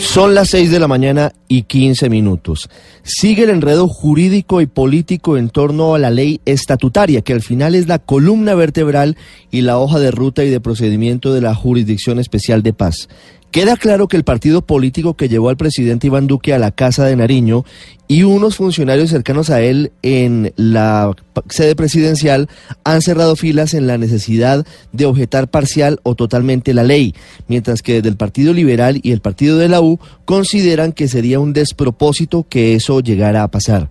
[0.00, 2.68] Son las 6 de la mañana y 15 minutos.
[3.02, 7.74] Sigue el enredo jurídico y político en torno a la ley estatutaria, que al final
[7.74, 9.16] es la columna vertebral
[9.50, 13.08] y la hoja de ruta y de procedimiento de la Jurisdicción Especial de Paz.
[13.56, 17.06] Queda claro que el partido político que llevó al presidente Iván Duque a la Casa
[17.06, 17.64] de Nariño
[18.06, 21.10] y unos funcionarios cercanos a él en la
[21.48, 22.50] sede presidencial
[22.84, 27.14] han cerrado filas en la necesidad de objetar parcial o totalmente la ley,
[27.48, 31.40] mientras que desde el Partido Liberal y el Partido de la U consideran que sería
[31.40, 33.88] un despropósito que eso llegara a pasar.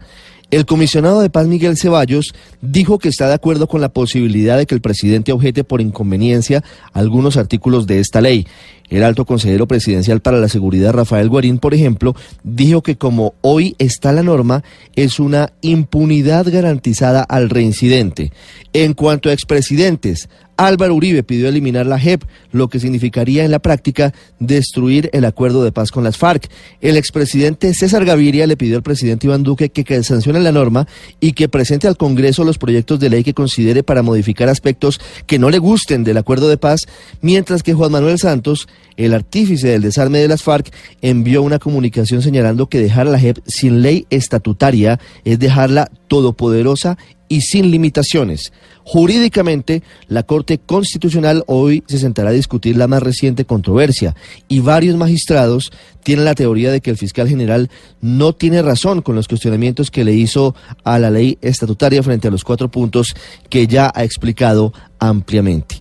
[0.51, 4.65] El comisionado de paz Miguel Ceballos dijo que está de acuerdo con la posibilidad de
[4.65, 8.45] que el presidente objete por inconveniencia algunos artículos de esta ley.
[8.89, 13.75] El alto consejero presidencial para la seguridad, Rafael Guarín, por ejemplo, dijo que como hoy
[13.79, 14.63] está la norma,
[14.95, 18.31] es una impunidad garantizada al reincidente.
[18.73, 23.59] En cuanto a expresidentes, Álvaro Uribe pidió eliminar la JEP, lo que significaría en la
[23.59, 26.49] práctica destruir el acuerdo de paz con las FARC.
[26.81, 30.87] El expresidente César Gaviria le pidió al presidente Iván Duque que, sancione la norma
[31.19, 35.39] y que presente al Congreso los proyectos de ley que considere para modificar aspectos que
[35.39, 36.81] no le gusten del acuerdo de paz,
[37.21, 38.67] mientras que Juan Manuel Santos,
[38.97, 43.19] el artífice del desarme de las FARC, envió una comunicación señalando que dejar a la
[43.19, 48.53] JEP sin ley estatutaria es dejarla todopoderosa y sin limitaciones.
[48.83, 54.15] Jurídicamente, la Corte Constitucional hoy se sentará a discutir la más reciente controversia
[54.47, 55.71] y varios magistrados
[56.03, 60.03] tienen la teoría de que el fiscal general no tiene razón con los cuestionamientos que
[60.03, 63.15] le hizo a la ley estatutaria frente a los cuatro puntos
[63.49, 65.79] que ya ha explicado ampliamente.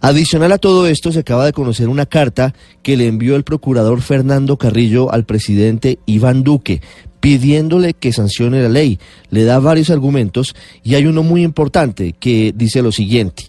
[0.00, 4.02] Adicional a todo esto, se acaba de conocer una carta que le envió el procurador
[4.02, 6.82] Fernando Carrillo al presidente Iván Duque,
[7.24, 8.98] pidiéndole que sancione la ley.
[9.30, 13.44] Le da varios argumentos y hay uno muy importante que dice lo siguiente.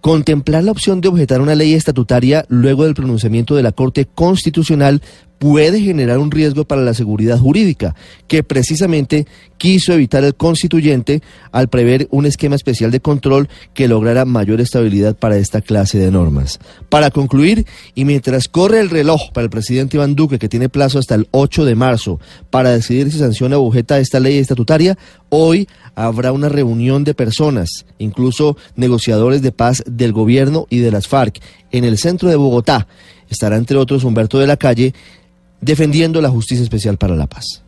[0.00, 5.02] Contemplar la opción de objetar una ley estatutaria luego del pronunciamiento de la Corte Constitucional
[5.40, 7.96] puede generar un riesgo para la seguridad jurídica,
[8.28, 14.26] que precisamente quiso evitar el constituyente al prever un esquema especial de control que lograra
[14.26, 16.60] mayor estabilidad para esta clase de normas.
[16.90, 20.98] Para concluir, y mientras corre el reloj para el presidente Iván Duque, que tiene plazo
[20.98, 24.98] hasta el 8 de marzo para decidir si sanciona o objeta esta ley estatutaria,
[25.30, 31.08] hoy habrá una reunión de personas, incluso negociadores de paz del gobierno y de las
[31.08, 31.40] FARC,
[31.72, 32.86] en el centro de Bogotá.
[33.28, 34.94] Estará entre otros Humberto de la Calle,
[35.60, 37.62] defendiendo la justicia especial para la paz.